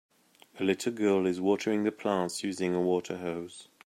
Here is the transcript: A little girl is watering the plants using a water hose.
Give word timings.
A 0.59 0.63
little 0.63 0.91
girl 0.93 1.27
is 1.27 1.39
watering 1.39 1.83
the 1.83 1.91
plants 1.91 2.43
using 2.43 2.73
a 2.73 2.81
water 2.81 3.17
hose. 3.19 3.67